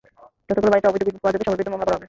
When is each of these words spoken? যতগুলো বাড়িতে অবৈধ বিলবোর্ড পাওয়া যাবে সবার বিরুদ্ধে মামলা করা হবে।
যতগুলো 0.47 0.71
বাড়িতে 0.73 0.89
অবৈধ 0.89 1.01
বিলবোর্ড 1.07 1.21
পাওয়া 1.23 1.33
যাবে 1.35 1.45
সবার 1.47 1.55
বিরুদ্ধে 1.57 1.73
মামলা 1.73 1.85
করা 1.87 1.93
হবে। 1.95 1.99